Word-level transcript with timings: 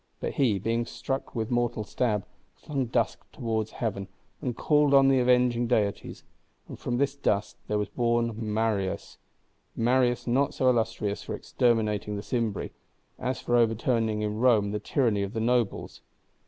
But 0.19 0.33
he, 0.33 0.57
being 0.57 0.87
struck 0.87 1.35
with 1.35 1.49
the 1.49 1.53
mortal 1.53 1.83
stab, 1.83 2.25
flung 2.55 2.87
dust 2.87 3.19
towards 3.31 3.69
heaven, 3.69 4.07
and 4.41 4.57
called 4.57 4.95
on 4.95 5.09
the 5.09 5.19
Avenging 5.19 5.67
Deities; 5.67 6.23
and 6.67 6.79
from 6.79 6.97
this 6.97 7.13
dust 7.15 7.55
there 7.67 7.77
was 7.77 7.89
born 7.89 8.33
Marius,—Marius 8.35 10.25
not 10.25 10.55
so 10.55 10.71
illustrious 10.71 11.21
for 11.21 11.35
exterminating 11.35 12.15
the 12.15 12.23
Cimbri, 12.23 12.71
as 13.19 13.39
for 13.41 13.55
overturning 13.55 14.23
in 14.23 14.39
Rome 14.39 14.71
the 14.71 14.79
tyranny 14.79 15.21
of 15.21 15.33
the 15.33 15.39
Nobles." 15.39 16.01